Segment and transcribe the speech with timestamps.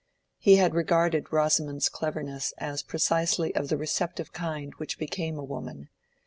[0.39, 5.89] He had regarded Rosamond's cleverness as precisely of the receptive kind which became a woman.